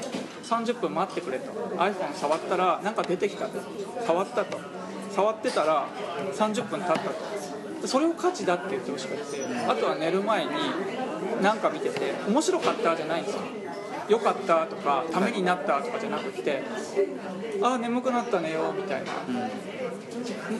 [0.44, 1.52] 30分待ってくれと。
[1.78, 3.60] iPhone 触ったらなんか出てきたと。
[4.06, 4.58] 触ったと。
[5.12, 5.88] 触ってたら
[6.34, 7.88] 30分経ったと。
[7.88, 9.22] それを価値だって言ってほしくて。
[9.68, 10.52] あとは寝る前に
[11.44, 13.42] 何か見てて面白かったじゃないんですよ。
[14.10, 16.64] 良かったとかためになったとかじゃなくて
[17.62, 19.12] ああ眠くなったねよみたいな、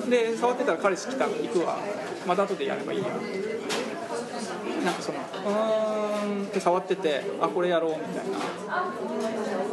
[0.10, 1.78] で触ってたら彼氏来た行くわ。
[2.28, 3.08] また後でやればいいや。
[4.84, 8.26] なんかそのうーんって触っててあこれやろうみたい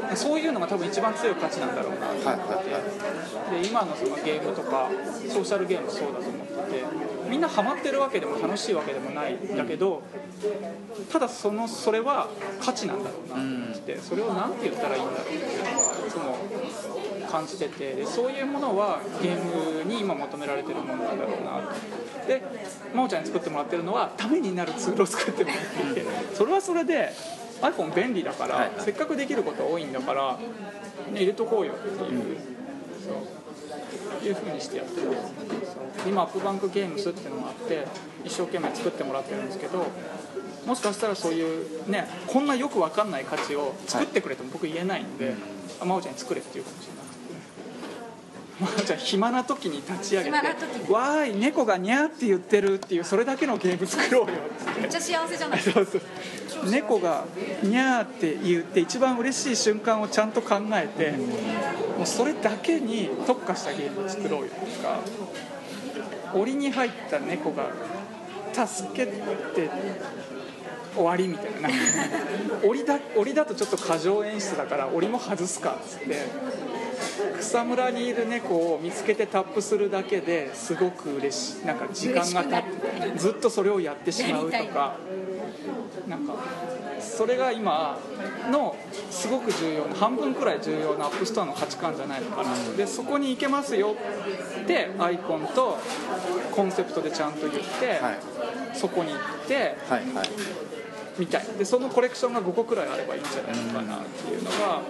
[0.09, 0.17] な。
[0.17, 2.07] そういうのが多分一番強い価値なんだろうな。
[2.07, 3.63] と思ってて、はいはい。
[3.63, 4.89] で今のそのゲームとか
[5.29, 6.85] ソーシャルゲームもそうだと思ってて
[7.29, 10.03] みんなハマってるわけでも楽しいわけでもないんだけど
[11.11, 12.29] ただそのそれは
[12.61, 21.63] 価値なんだろうなっててそれを何て言ったらいいんだろうっていうのはいつも感じててでそういうものはゲームに今求められてるものなんだろうな
[22.23, 22.43] とで
[22.93, 27.13] 真央ちゃんに作ってもらってるのはためになるツールを作ってもらっていてそれはそれで
[27.63, 30.41] iPhone 便利だから、はいせっかくできること多いんだから、ね、
[31.15, 32.37] 入れとこうよっていう。
[33.03, 33.37] そう。
[34.27, 35.09] いうふうにしてやってる
[36.07, 37.87] 今アップバンクゲームスっていうのがあって
[38.25, 39.87] 一生懸命作ってもらってるんですけど
[40.67, 45.35] もしかしたらそういうねこんなよくわかんない価値を作ってくれとも僕言えないんで、
[45.81, 47.07] あ真央ちゃんに作れって言うかもしれなくて。
[48.59, 50.93] 真央ちゃん暇な時に立ち上げて暇な時「に。
[50.93, 54.29] わーい猫がニャーって言ってる」っていうそれだけのゲーム作ろうよ
[54.81, 55.61] めっちゃ幸せじゃない？
[55.61, 56.71] そうそう。
[56.71, 57.25] 猫が
[57.63, 61.13] ニャーって言って一番嬉しい瞬間をちゃんと考えて
[61.97, 65.01] もうそれだけに特化したゲームを作ろうよとか
[66.35, 67.71] 檻に入った猫が
[68.67, 69.71] 助けて
[70.95, 71.69] 終わりみたいな。
[72.65, 76.17] 檻だ檻だとちょっと過剰演出だから檻も外すかっつって
[77.39, 81.67] 草むらにいる猫を見つけてタップするだけですごく嬉しい。
[81.67, 84.97] なんか時間が経ってずっとそれをやってしまうとか。
[86.09, 86.35] なんか
[87.01, 87.99] それが今
[88.51, 88.77] の
[89.11, 92.51] すごく重要な半分くらい重要なアップストアの価値観じゃないのかな。
[92.77, 93.95] でそこに行けますよ
[94.63, 95.79] ってアイコンと
[96.53, 98.19] コンセプトでちゃんと言って、はい。
[98.75, 100.29] そこに行ってはいはい。
[101.19, 101.47] みたい。
[101.59, 104.83] でそのコレクションが5個くらいあればいいんじゃないのかなっていうのが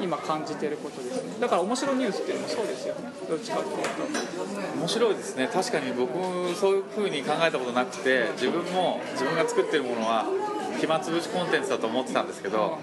[0.00, 1.34] 今感じてることですね。
[1.40, 3.10] だから面白ニュースっていうのもそうですよね。
[3.28, 4.78] どっちかっていうと。
[4.78, 5.48] 面白いですね。
[5.52, 10.26] 確かに僕もそういう風に考えたことなくて自分も自分が作ってるものは
[10.78, 12.78] 暇つぶしコンテンツだと思ってたんですけど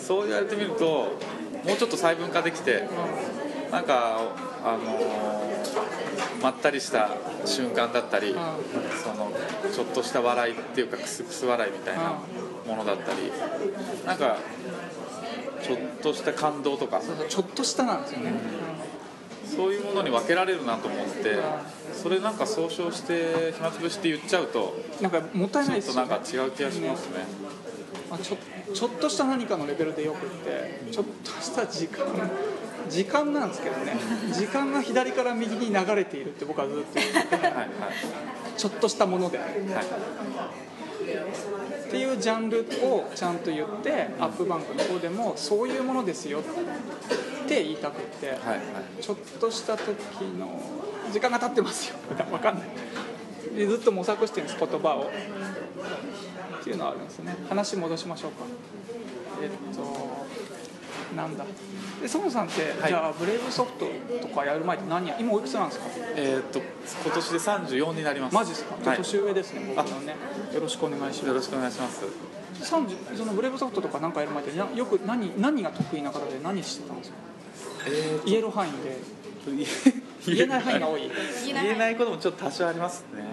[0.00, 2.88] そう言われてみるともうちょっと細分化できて
[3.70, 4.20] なんか
[4.64, 6.08] あのー
[6.42, 7.10] まったりした
[7.44, 8.34] 瞬間だったり
[9.02, 9.32] その
[9.72, 12.20] ちょっとした笑いっていうかクスクス笑いみたいな
[12.66, 13.32] ものだったり
[14.06, 14.36] なんか
[15.62, 17.00] ちょっとした感動とか。
[17.28, 18.32] ちょっとしたなんですよね、
[19.54, 21.36] そういうものに分けられるなと思って
[21.92, 27.26] それなんか総称して暇つぶしって言っちゃうとなんかもったいちょっとなんか違う気がしますね。
[28.10, 28.36] まあ、ちょ
[28.72, 32.06] ちょっとした何かのレベルでよくってちょっとした時間
[32.88, 33.96] 時間なんですけどね。
[34.32, 37.68] 時間が左から右に流れているって僕はずっと言っててはいはい。
[38.56, 39.38] ちょっとしたもので。
[39.38, 39.48] はい
[41.12, 46.42] っていうジャンルをちゃんと言ってアップバンクの方でもそういうものですよっ
[47.48, 49.02] て言いたくって、はいはい。
[49.02, 49.88] ちょっとした時
[50.38, 50.60] の
[51.12, 51.96] 時間が経ってますよ。
[52.30, 52.68] 分かんない。
[53.56, 55.10] でずっと模索してるんです言葉を。
[56.60, 57.36] っていうのはあるんですね。
[57.48, 58.44] 話戻しましょうか。
[59.42, 61.44] えっとなんだ
[62.00, 62.88] でそもさんって、はい。
[62.90, 63.86] じゃあブレイブソフト
[64.20, 65.86] とかやる前って何や今おいくつなんですか？
[66.16, 66.60] えーっと
[67.04, 68.34] 今年で34になります。
[68.34, 70.14] マジですか、はい、年上ですね僕のね。
[70.54, 71.26] よろしくお願いします。
[71.26, 72.02] よろしくお願いします。
[72.62, 77.16] 30そのブレイブソフトとかなんかやる前ってなよく何何が得意な方で何してたんですか？
[77.88, 78.98] え言える範囲で。
[80.26, 81.10] 言えない範囲が多い。
[81.46, 81.96] 言えない。
[81.96, 83.24] こともちょっと多少ありますね。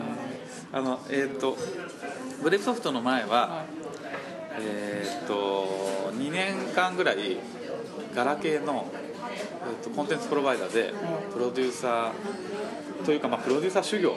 [0.72, 1.58] あのえーっと
[2.42, 3.66] ブレイブソフトの前は、は
[4.60, 7.38] えーっと2年間ぐらい
[8.16, 11.34] ガラケーの、えーっとコンテンツプロバイダーでうん。
[11.34, 14.16] プロデューサーというか、まあ、プロデューサー修行を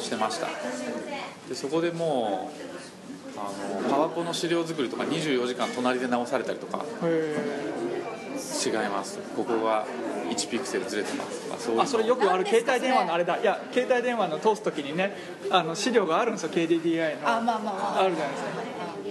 [0.00, 0.48] してました。
[1.48, 9.18] でそこでもうあのパワポの資料作りとか24時間隣で直されたりとか違います。
[9.36, 9.84] ここが
[10.28, 11.40] 1ピクセルずれてます。
[11.48, 11.82] とかそういうの。
[11.82, 13.38] あそれよくある携帯電話のあれだ。
[13.38, 15.16] いや携帯電話の通す時にね
[15.50, 16.50] あの資料があるんですよ。
[16.50, 17.28] KDDI の。
[17.28, 18.00] あまあまあまあ。
[18.02, 18.44] あるじゃないです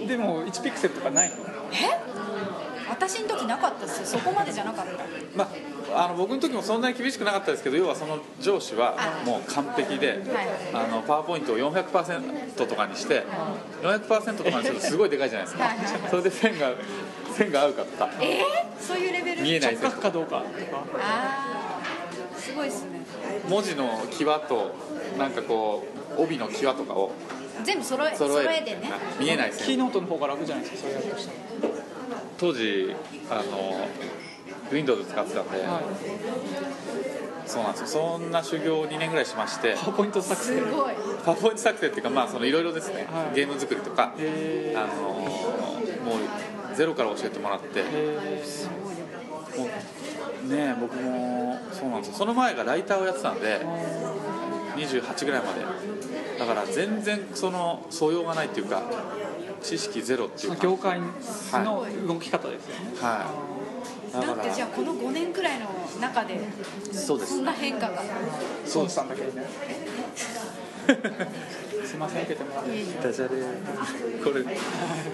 [0.02, 0.08] か。
[0.08, 1.36] でも1ピクセルとかないの。
[1.36, 2.29] え？
[2.90, 4.18] 私の時なかったですよ。
[4.18, 4.92] そこまでじゃなかった。
[5.36, 5.48] ま
[5.94, 10.20] あ、あの僕の時もそんなに厳しくなかったですけど要はその上司はもう完璧で、
[10.74, 13.24] あのパワーポイントを400%とかにして
[13.82, 15.70] 400%とかにするとすごいでかいじゃないですか。
[16.10, 16.72] それで線が
[17.36, 18.10] 線が合うかった。
[18.20, 19.42] えー、そういうレベル？
[19.42, 23.00] 見えない直角かどうかとかああすごいですね。
[23.48, 24.74] 文字の際と
[25.16, 25.84] なんかこ
[26.18, 27.12] う帯の際とかを
[27.64, 28.90] 全部揃え揃揃ええてね。
[29.20, 29.66] 見えない線。
[29.66, 31.32] キーノートの方が楽じゃないですかそれやるとした
[32.40, 32.96] 当時
[33.30, 33.86] あの
[34.72, 35.84] Windows 使ってたんで、らはい。
[37.46, 37.86] そうなんですよ。
[37.86, 40.54] そんな修行を2年ぐらいしまして パワーポイント作成。
[40.58, 40.94] すごい。
[41.22, 43.34] パワーポイント作成っていうかまあそのいろいろですね、はい。
[43.34, 45.26] ゲーム作りとかへあのも
[46.72, 47.82] うゼロから教えてもらって
[50.48, 52.14] ね僕もそうなんですよ。
[52.14, 53.60] その前がライターをやってたんで
[54.76, 55.60] 28ぐらいまで。
[56.40, 58.80] だから全然その素養がないっていうか
[59.62, 60.62] 知識ゼロっていうか。
[60.62, 63.26] 業界の動き方ですよね、は
[64.10, 64.12] い。
[64.12, 64.36] だから。
[64.36, 65.66] なんてじゃあこの5年くらいの
[66.00, 66.38] 中で
[66.92, 68.02] そんな変化が。
[68.74, 69.42] 孫さんだけにね
[71.84, 72.70] すいません受けてもらって。
[73.02, 73.30] ダジャレ。
[74.24, 74.44] これ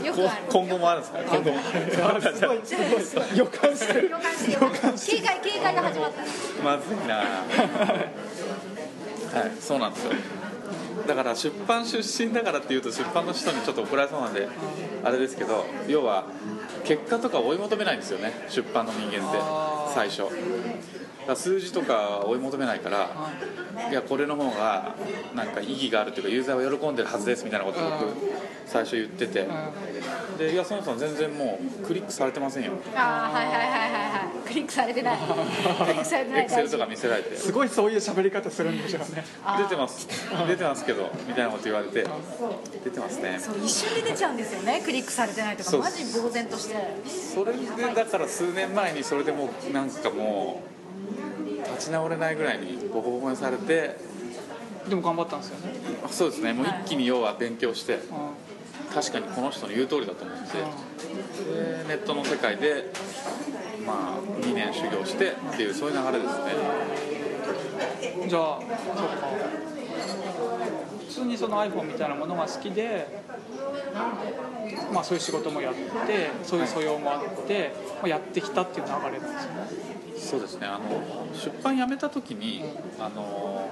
[0.03, 0.43] えよくある。
[0.51, 1.19] 今後もあるんですか？
[1.21, 1.59] 今後も。
[2.21, 2.61] すごい。
[3.03, 4.11] すごい予感してる。
[4.11, 6.23] 予感して予感して警戒警戒が始まった。
[6.65, 7.17] まずいな。
[7.17, 7.23] は
[9.47, 10.13] いそうなんですよ
[11.07, 14.49] だから出版出身だからっていうと出版の人にちょっと怒られそうなんで
[15.05, 16.27] あれですけど要は
[16.85, 19.39] 結果とか追い求めないんですよね出版の人間って
[19.95, 20.25] 最初。
[21.35, 23.11] 数字とか追い求めないから
[23.91, 23.93] い。
[23.93, 24.95] やこれの方が
[25.35, 28.15] なんか意義があるというかユーザーは喜んでるはずですみたいなことを僕
[28.67, 29.49] 最初言ってて。
[30.37, 32.73] でいやそもそも全然もうクリックされてませんよ。
[32.95, 34.49] ああはいはいはいはいはい。
[34.49, 35.17] クリックされてない。
[35.19, 36.41] クリックされてない。
[36.43, 37.37] エクセルとか見せられて。
[37.37, 39.25] すごいそういう喋り方するんでしょうね。
[39.59, 40.07] 出てます。
[40.47, 42.07] 出てますけどみたいなこと言われて。
[42.85, 43.39] 出てますね。
[43.41, 44.83] そう一瞬で出ちゃうんですよね。
[44.85, 46.77] クリックされてないとかマジ呆然として。
[47.35, 50.76] それでだから数年前にそれでもうなんかもう
[51.77, 53.97] 立ち直れないぐらいにボコボコにされて
[54.89, 55.75] でも頑張ったんですよね。
[56.05, 56.53] あそうですね。
[56.53, 58.01] もう一気に要は勉強してう
[58.95, 60.65] 確かにこの人の言う通りだと思ってで
[61.89, 62.91] ネットの世界で
[63.87, 66.39] まあ2年修行してっていうそういう流れです
[68.21, 68.27] ね。
[68.27, 68.59] んじゃあ
[68.97, 69.29] そっか。
[71.09, 73.23] 普通にその iPhone みたいなものが好きで
[74.93, 80.67] まあそういう仕事もやってそういう素養もあって、まあ、やってきたっていう流れなんですよねそうですね。
[80.67, 81.03] あの
[81.35, 82.63] 出版辞めた時に
[82.99, 83.69] あの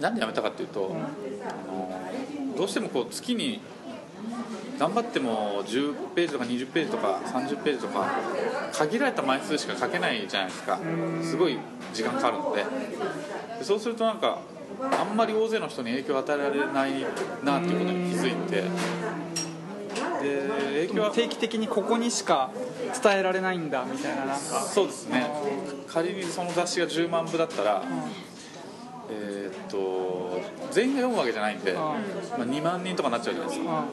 [0.00, 3.60] なんで辞めたかっていうと、あのどうしてもこう月に
[4.78, 8.10] 頑張っても10ページとか20ページとか30ページとか
[8.72, 10.78] 限られた枚数しか書けないじゃないですか。
[11.22, 11.58] すごい
[11.94, 12.64] 時間かかるので。
[13.58, 14.38] でそうするとなんか
[14.80, 16.92] あんまり大勢の人に影響を与えられない
[17.42, 18.64] なっていうことに気づいて。
[20.22, 20.48] で
[20.88, 22.50] 影響は定期的にここにしか
[23.02, 24.36] 伝えられないんだみたいななんか。
[24.36, 25.26] そうですね。
[25.88, 27.82] 仮にその雑誌が10万部だったら、
[29.10, 31.96] えーっと全員が読むわけじゃないんで、まあ、
[32.40, 33.84] 2万人とかになっちゃうじゃないですか。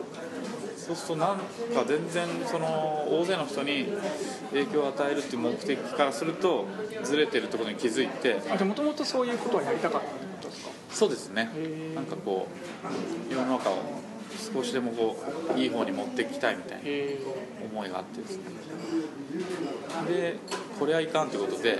[0.75, 1.43] そうするとなんか
[1.88, 3.88] 全然その大勢の人に
[4.51, 6.65] 影響を与えるっていう目的からすると
[7.03, 8.33] ずれてるってことに気づいて
[8.65, 10.71] もともとそういうことはやりたかったってことですか？
[10.91, 11.49] そうですね。
[11.95, 12.47] なんかこ
[13.29, 13.77] う世の中を
[14.53, 15.17] 少しでもこ
[15.55, 16.83] ういい方に持っていきたいみたいな
[17.71, 18.43] 思いがあってですね。
[20.07, 20.37] で
[20.79, 21.79] これはいかんということで、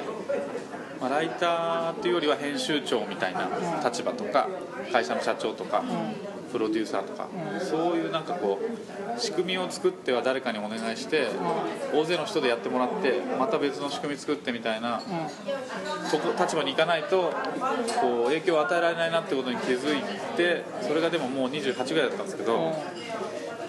[1.00, 3.50] まあ、ライターというよりは編集長みたいな
[3.84, 4.48] 立場とか
[4.92, 5.84] 会社の社長とか
[6.54, 7.28] プロデューサーとか
[7.60, 11.28] そういうなんかこう仕組みを作っては誰かにお願いして
[11.92, 15.02] 大勢の人でやってもらってまた別の仕組み作ってみたいな
[16.12, 17.34] とこ立場に行かないと
[18.00, 20.02] こう影響を与えられないなってことに気づい
[20.38, 22.74] てそれがでももう28ぐらいだったんですけど。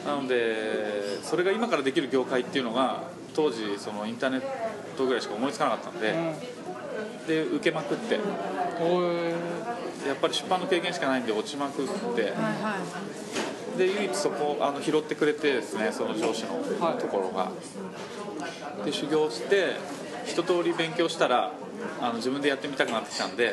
[0.04, 4.42] なのでそれが今からできる業界っていうのが当時そのインターネッ
[4.98, 6.14] トぐらいしか思いつかなかったんで、
[7.26, 8.18] で受けまくって
[10.06, 12.22] やっぱり出版の経験しかないんで落ちまくって。
[12.22, 13.78] はいはい。
[13.78, 16.98] で唯一そこあの拾ってくれてですねその上司のはい。
[16.98, 17.50] ところが、
[18.84, 19.74] で修行して
[20.26, 21.50] 一通り勉強したら
[22.00, 23.52] あの自分でやってみたくなってきたんで、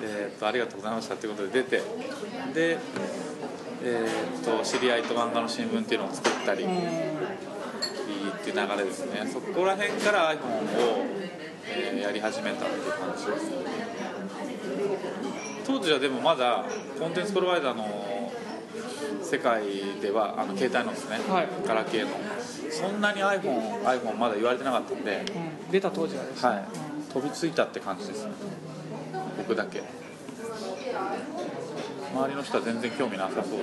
[0.00, 1.82] えーっとありがとうございましたということで出て
[2.54, 2.78] で、
[3.82, 9.28] えーっと知り合いと漫画の新聞っていうのを作ったり、っていう流れですね。
[9.32, 11.04] そこら辺から iPhone を、
[11.66, 13.50] えーやり始めたっていう感じです
[15.82, 16.64] 当時はでもまだ
[16.96, 18.32] コンテンツプロバイダーの
[19.20, 19.64] 世界
[20.00, 21.48] ではあの携帯のですね、はい。
[21.66, 22.10] ガラケーの
[22.70, 25.24] そんなに iPhone, iPhone まだ言われてなかったんで、
[25.66, 26.64] うん、出た当時はですね、はい、
[27.12, 28.32] 飛びついたって感じですね。
[29.38, 29.82] 僕だけ。
[32.14, 33.58] 周りの人は全然興味なさそう。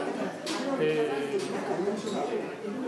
[0.81, 2.78] えー、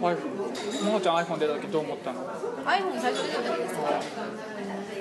[0.00, 2.20] iPhone ももちゃん iPhone 出た時どう思ったの
[2.64, 3.80] ？iPhone 最初出た時ですか？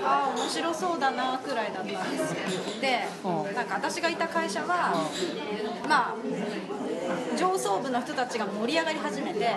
[0.03, 3.55] ああ面白そうだなくらいだったんですよでうん。
[3.55, 4.93] なんか私がいた会社は
[5.89, 6.15] まあ
[7.37, 9.49] 上層部の人たちが盛り上がり始めて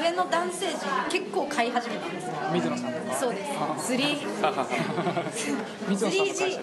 [0.00, 2.32] 上の男性陣が結構買い始めたんですよ。
[2.52, 3.14] 水野さんとか。
[3.14, 3.50] そうです。
[3.92, 4.16] 3
[5.88, 6.58] 水野さん 3G に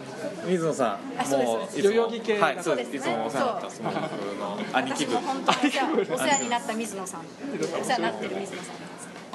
[0.47, 0.99] 水野さん。
[1.17, 2.95] あそうですもう代々木系はいそうです。
[2.95, 5.73] いつもお世話になったスモークの兄貴分私も本当に
[6.11, 7.21] お世話になった水野さん。
[7.21, 8.93] お世話になってる水野さん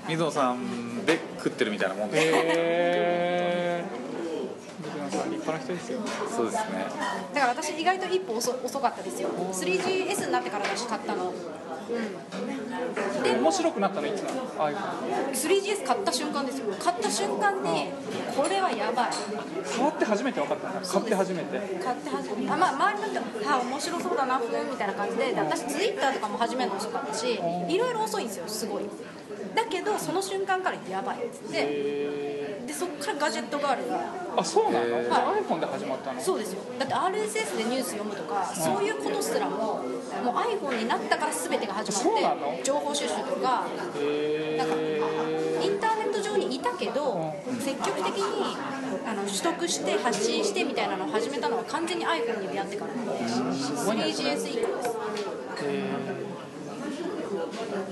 [0.09, 4.08] 水野さんで食ってるみたいなもんです、へえ水
[5.09, 6.87] 野さん立派な人ですよそうですね。
[7.35, 9.29] だから私意外と一歩遅遅かったですよ。
[9.31, 11.33] 3GS になってからだし買ったの。
[13.23, 16.67] で面白くなったのいつなの？iPhone 3GS 買った瞬間ですよ。
[16.79, 17.91] 買った瞬間に
[18.37, 19.11] これはやばい。
[19.65, 21.59] 触って初めて分かった買って初めて。
[21.83, 25.33] 買って初めあまあ周りの人あ面白そうだなふーんみたいな感じで。
[25.33, 28.85] で私 Twitter とかも始めるの遅かったしいろいろ遅いんですよすごい。
[29.55, 31.25] だけどその瞬間からやばい。
[31.25, 32.18] っつって
[32.79, 36.21] そっからガジェットガールがーあそうなの、へーじゃあ iPhone で始まったの？
[36.21, 36.61] そうですよ。
[36.79, 43.67] だって RSS でニュース読むとかそういうことすらももう iPhone になったから全てが始まって情報収集とか
[43.99, 48.57] へなんかえインターネット上にいたけど積極的に
[49.07, 53.13] あの取得して発信してみたいなのを始めたのは完全に iPhone に出会ってからなんで
[53.85, 56.28] ごいね 3GS 以降です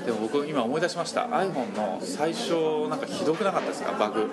[0.04, 1.22] でも僕今思い出しました。
[1.22, 3.92] iPhone の最初なんかひどくなかったですか？
[3.92, 4.30] バグ。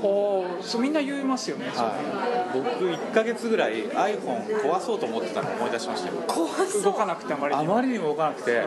[0.00, 2.56] おーそうみんな言いますよね、はい。
[2.56, 6.14] 僕1ヶ月ぐらい iPhone 壊そうと思ってたのを思い出しましたよ。
[6.26, 6.82] 怖そう。
[6.82, 7.72] 動かなくてあまりにも。
[7.72, 8.62] あまりにも動かなくて、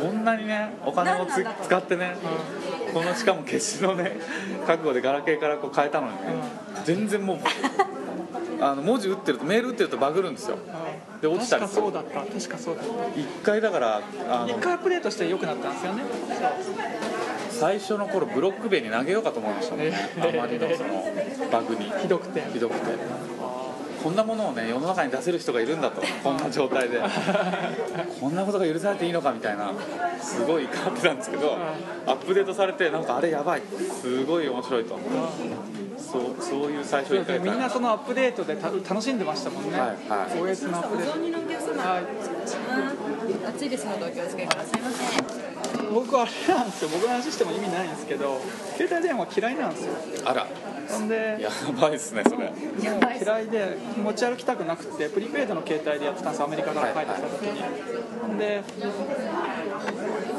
[0.00, 2.16] こんなにねお金もつ使ってね、
[2.94, 4.16] このしかも決死のね
[4.66, 6.18] 覚悟でガラケーからこう変えたのにね、
[6.84, 7.38] 全然もう
[8.60, 10.56] あの文字打ってるとメール打ってるとバグるんですよ
[11.22, 12.32] で落ちたりする確かそうだった。
[12.32, 13.20] 確かそうだった。
[13.20, 16.02] 一回だからあの一回アップデートして良くなったんですよね。
[17.48, 19.94] 最初の頃ブロック塀に投げようかと思いましたもんね。
[20.16, 21.04] あまりのその
[21.52, 21.84] バグに。
[22.00, 22.42] ひどくて。
[22.52, 22.90] ひどくて
[24.02, 26.02] こんなものをね世の中に出せる人がいるんだと。
[26.22, 27.00] こんな状態で。
[28.20, 29.72] こんなことが許されていいのかみたいな。
[30.20, 31.56] すごい怒ってたんですけど
[32.06, 33.62] アップデートされてなんかあれやばい。
[34.00, 34.98] すごい面白いと。
[35.98, 40.54] そうそういう最初1回みんなそのアップデートでた楽しんでましたもんね、はいはい。
[40.54, 41.12] OS のアップデート。
[41.12, 42.02] お雑煮のお客様、はい。
[43.48, 45.52] 暑いですのでお気をつけくださいませ。
[45.94, 46.90] 僕あれなんですよ。
[46.92, 48.40] 僕の話しても意味ないんですけど
[48.76, 49.92] 携帯電話嫌いなんですよ。
[50.24, 50.46] あら
[50.90, 52.36] ほんでやばいですねそれ。
[52.36, 52.54] もう
[53.22, 57.62] 嫌いで持ち歩きたくなくてプリペイドの携帯でやってたんですアメリカから帰ってきた時に、
[58.20, 58.62] ほんで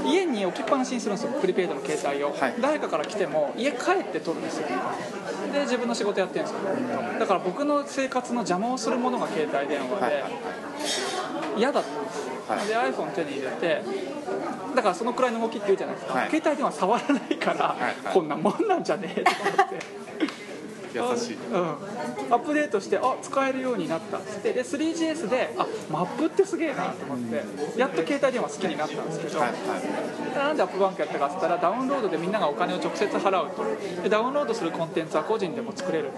[0.06, 2.56] 家に置きっぱなしにするんですよプリペイドの携帯を、はい。
[2.62, 4.68] 誰かから来ても家帰って取るんですよ。
[5.54, 6.60] で自分の仕事やってるんですよ。
[7.20, 10.24] だから僕の生活の邪魔をするものが携帯電話で、
[11.58, 11.90] 嫌だった
[12.48, 12.68] はい。
[12.68, 13.82] で iPhone 手に入れて
[14.76, 16.30] だからそのくらいの動きって言うじゃないですか、はい。
[16.30, 17.96] 携帯電話触らないから、はいはい。
[18.14, 20.04] こんなもんなんじゃねえと思って。
[20.94, 24.54] 優しいうん、アップデートしてあ使えるようになったっつって。
[24.54, 27.80] で 3GS であマップってすげえなと思って。
[27.80, 30.38] やっと携帯電話好きになったんですけど、はいはい。
[30.38, 33.64] なんでアップバンクやったかっつったらダウンロードでみんながお金を直接払うと。
[34.04, 36.10] でダウンロードするコンテンツは個人でも作れる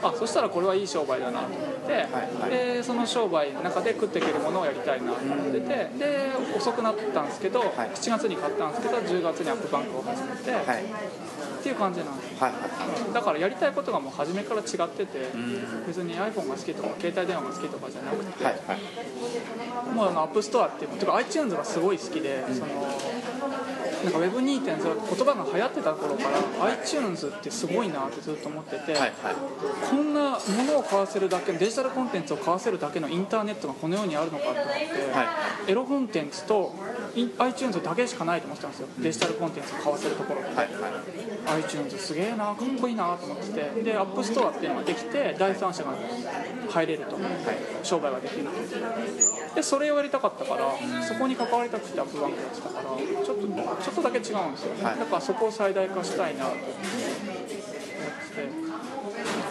[0.00, 0.08] と。
[0.08, 5.60] あそしたらこれはいい商売だなと思って、はいでその商売の中で食っていけるものをやりたいなと思って。
[5.60, 7.70] てで遅くなったんですけど、はい。
[7.94, 10.84] 7月に買ったんですけど10月にアップバンクを始めて、はい
[11.60, 12.42] っていう感じなんです。
[12.42, 12.58] はいは
[13.10, 13.12] い。
[13.12, 15.28] だからやりたいことがもう初めから違ってて
[15.86, 19.94] 別に iPhone が好きとか携帯電話が好きとかじゃなくて、はいはい。
[19.94, 22.66] もうあのアップストアっていうてか iTunes がすごい好きで、その
[24.04, 29.12] なんか Web2.0 言葉が流行ってた頃から iTunes ってすごいなってずっと思ってて、はいはい。
[29.90, 35.24] こんなものを買わせるだけデジタルコンテンツを買わせるだけのインターネットがこの世にあるのかと思って、は
[35.68, 35.70] い。
[35.70, 36.74] エロコンテンツと
[37.38, 38.88] iTunes だけしかないと思ってたんですよ。
[38.98, 40.46] デジタルコンテンツを買わせるところが。
[40.48, 40.66] はいはい。
[41.62, 43.82] iTunes すげえなかっこいいなと思ってて。
[43.82, 45.94] でアップストアっていうのができて第三者が
[46.68, 47.16] 入れると、
[47.82, 48.50] 商売ができると
[49.54, 53.46] でそれをやりたかったからそこに関わりたくてアップバンクやってたからちょっと
[53.82, 54.98] ちょっとだけ違うんですよね、はい。
[54.98, 57.59] だからそこを最大化したいなと思って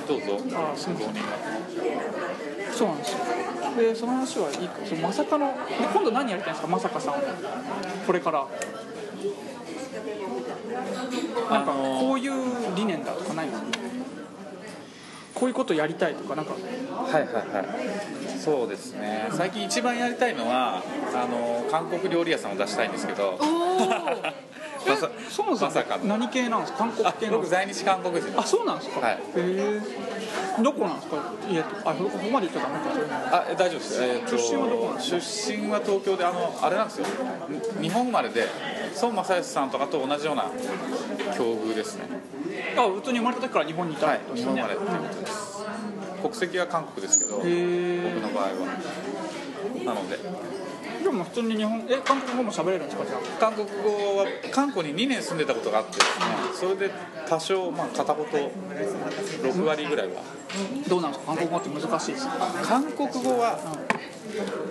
[0.07, 0.25] どうぞ。
[0.55, 3.17] あすみませんごそうなんですよ。
[3.77, 4.85] でその話はいいか。
[4.85, 5.53] そのまさかので
[5.93, 6.67] 今度何やりたいんですか？
[6.67, 7.13] まさかさん
[8.05, 8.47] これから。
[11.49, 12.31] なんかこういう
[12.75, 13.67] 理念だとかないんですか？
[15.35, 16.53] こういうことやりたいとかなんか。
[16.53, 16.59] は
[17.09, 18.39] いはいはい。
[18.39, 19.27] そうですね。
[19.31, 23.37] 最近一番やりたいのはあの韓国料理屋さんを出したいんですけど
[25.29, 25.97] そもそもまさか。
[25.97, 26.79] の何系なんですか？
[26.79, 29.13] 韓国あ系僕在日韓国人あそうなんですか、はい。
[29.13, 29.81] へえ
[30.63, 31.33] どこなんですか？
[31.49, 31.89] 家と。
[31.89, 33.37] あここまで言っちゃダメか。
[33.37, 35.19] あえ大丈夫です、えーと出身はどこなんですか？
[35.19, 37.05] 出身は東京であのあれなんですよ。
[37.79, 38.47] に日本生まれで
[39.01, 40.43] 孫正義さんとかと同じような
[41.37, 42.03] 境遇ですね。
[42.77, 44.55] あ普通に生まれた時から日本にいたはいってこと
[45.21, 45.59] です
[46.21, 48.49] 国籍は韓国ですけど僕の場合は。
[49.85, 50.17] なので
[51.11, 56.91] でも普通に日本え韓国語も喋れるんですかじゃ韓国語は韓国に2年住んでたことがあってですねそれで
[57.27, 60.21] 多少まあ片言6割ぐらいは。
[60.21, 60.39] あ
[60.89, 61.35] どうなんですか？
[61.35, 62.33] 韓国語って難しいですか？
[62.63, 63.59] 韓国語は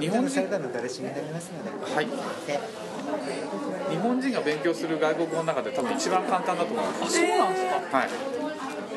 [0.00, 0.40] 日本人。
[0.40, 2.06] はい。
[3.90, 7.02] 日本人が勉強する外国語の中で多分一番簡単だと思います。
[7.02, 7.96] あそうなんですか。
[7.98, 8.08] はい。
[8.08, 8.10] へ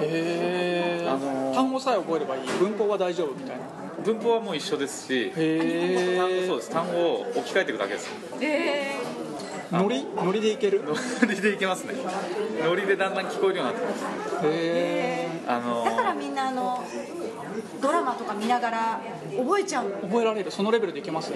[0.02, 2.48] え、あのー単語さえ覚えればいい。
[2.60, 3.64] 文法は大丈夫みたいな
[4.04, 6.70] 文法はもう一緒ですし単語そうです。
[6.70, 8.10] 単語を置き換えていくだけです。
[8.42, 8.96] え
[9.72, 10.84] ノリノリでいける？
[10.84, 10.94] ノ
[11.30, 11.94] リでいけますね。
[12.64, 14.04] ノリでだんだん聞こえるようになってます。
[14.46, 16.84] へえあのー、だからみんなあの
[17.82, 19.02] ドラマとか見ながら
[19.38, 19.96] 覚えちゃうの。
[20.02, 20.52] 覚えられる。
[20.52, 21.32] そのレベルでいけます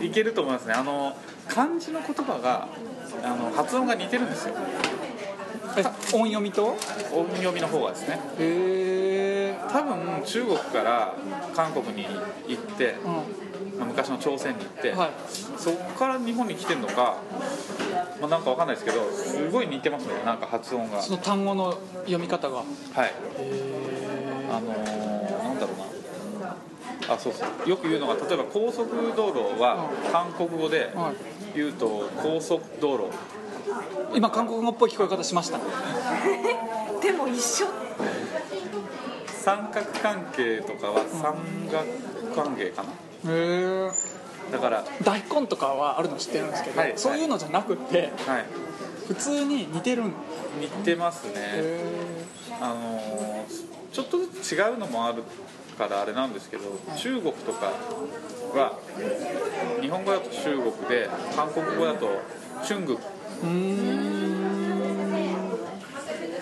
[0.00, 0.74] いけると思いますね。
[0.74, 1.16] あの
[1.48, 2.68] 漢字の言葉が
[3.24, 4.54] あの発音が似てるんですよ。
[4.54, 4.91] え
[6.12, 6.76] 音読みと？
[7.12, 8.20] 音読みの方がですね。
[8.38, 11.14] へえ多分中国から
[11.54, 12.06] 韓国に
[12.48, 13.08] 行って、う
[13.78, 15.10] まあ昔の朝鮮に行って、んはい。
[15.56, 17.16] そこから日本に来てるのか、
[18.20, 21.00] まあ、なんかわかんないですけどすごい似てますねなんか発音が。
[21.00, 22.56] その単語の読み方が。
[22.56, 22.66] はい。
[23.38, 23.72] へ
[24.50, 25.72] あのーなんだろ
[26.38, 26.56] うな。
[27.14, 27.68] あそうそう。
[27.68, 30.92] よく言うのが例えば高速道路は韓国語で
[31.54, 33.04] 言うと高速道路
[34.14, 35.58] 今韓国語っぽい聞こえ方しました。
[37.02, 37.66] でも一緒。
[39.26, 41.34] 三角関係とかは三
[41.70, 41.84] 角
[42.34, 42.90] 関係かな？
[42.90, 43.90] へえ
[44.52, 48.44] だから大根とかはあるの知ってるんですけど、はいそういうのじゃなくてはい。
[49.08, 50.12] 普通に似てるん。
[50.60, 51.32] 似てますね。
[51.36, 51.80] へ
[52.60, 55.22] あのーちょっとずつ違うのもある
[55.76, 56.62] からあれなんですけど
[56.96, 57.72] 中国とか
[58.54, 58.78] は
[59.82, 62.08] 日本語だと中国で韓国語だと
[62.64, 63.02] チュングえうーん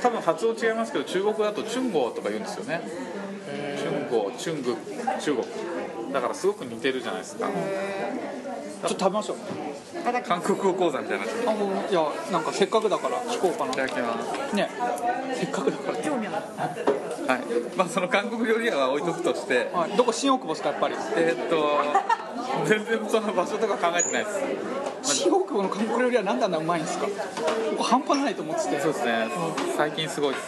[0.02, 2.82] 多分発音違いますけど中国語だとチュンゴーとか言うんですよね。
[3.78, 4.76] チュンゴーチュング
[5.20, 5.46] 中国。
[6.12, 7.48] だからすごく似てるじゃないですか。
[7.48, 9.36] ちょっと食べましょう
[10.26, 11.24] 韓国語講座みたいな。
[11.50, 14.56] あのいやなんかせっかくだから聞こうかいただなきます。
[14.56, 14.68] ね。
[15.34, 15.98] せっかくだから。
[15.98, 16.36] 興味ある
[17.28, 17.40] はい。
[17.76, 19.70] まあその韓国料理屋は置いとくとして。
[19.72, 20.94] はい、どこ新大久保ですかやっぱり？
[21.16, 21.78] えーっと
[22.66, 24.30] 全然その場所とか考えてないで
[25.02, 25.14] す。
[25.20, 27.06] 新大久保の韓国料理はなんであんなうまいんですか？
[27.76, 28.80] 僕半端ないと思ってて。
[28.80, 29.28] そうですね。
[29.76, 30.44] 最近すごいです。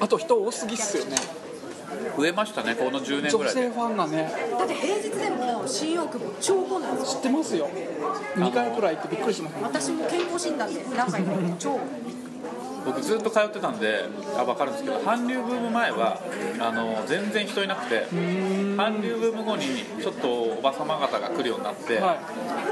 [0.00, 1.16] あと人多すぎっすよね
[2.16, 3.60] 増えましたねこの10年ぐらいで。
[3.60, 4.32] 女性ファンがね。
[4.58, 7.68] だって平日でも新大久保超混んでます知ってますよ。
[8.36, 11.80] 2回くらい行ってびっくりしました私も健康診断で何回か行って超
[12.84, 16.20] 僕ずっと通ってたんであ分かるんですけど韓流ブーム前は
[16.60, 18.06] あの全然人いなくて
[18.76, 22.16] 韓流ブーム後にちょっとおばさま方が来るようになって、は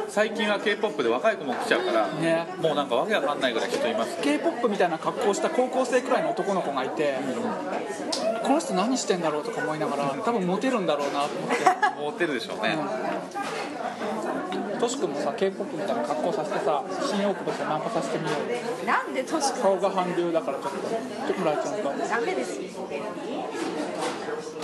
[0.08, 2.46] 最近は k p o p で若い子も来ちゃうから、ね。
[2.62, 4.16] もうなんかわけわかんないぐらい人います。
[4.22, 7.16] K p o p みたいな格好をした高校生くらいの男の子がいて
[8.46, 11.56] この人何してんだろうとか思いながら多分モテるんだろうなと思って。
[12.00, 12.76] モテるでしょうね、
[14.78, 18.58] トシ君もさ k p o p みたいな格好させてさ新大久保でナンパさせてみようよ。
[18.86, 20.78] なんで年か顔が韓流だからちょっと。
[20.78, 22.68] ちょっと村井ちゃんとダメですよ。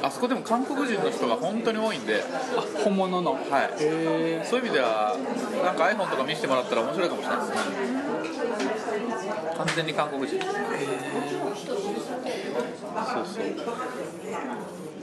[0.04, 2.22] あそこでも韓国人の人が本当に多いんで。
[2.56, 3.32] あ本物の。
[3.32, 3.82] はい。
[3.82, 5.16] へそういう意味では
[5.64, 8.71] なんか iPhone とか見せてもらったら面白いかもしれないですね
[9.56, 10.52] 完全に韓国人そう
[13.26, 13.44] そう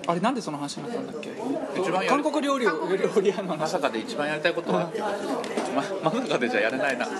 [0.07, 1.29] あれなんでその話になったんだっけ？
[1.79, 3.69] 一番韓国料理を料理屋のま話。
[3.69, 5.07] さかで一番やりたいことはってま、
[6.03, 7.05] まさかでじゃやれないな。
[7.05, 7.11] や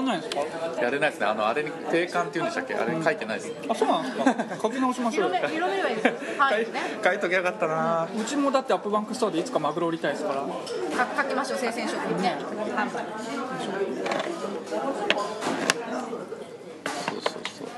[0.00, 0.40] んないんですか？
[0.82, 1.26] やれないですね。
[1.26, 2.74] あのあれに定款っていうんでしたっけ？
[2.74, 3.52] あれ書いてないです。
[3.68, 4.24] あそうなんですか。
[4.62, 5.30] 書き直しましょう。
[5.30, 6.80] よ広め広めればいいですよ範囲をね。
[7.04, 8.08] 書いときゃよかったな。
[8.20, 10.40] うちもだって AppBank Store でいつかマグロ売りたいですから。
[11.06, 11.58] か書きましょう。
[11.60, 12.36] 生鮮食品ね。
[12.74, 12.98] 販売そ
[17.14, 17.68] うそうそう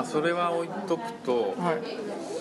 [0.00, 2.39] まあそれは置いとくとはい。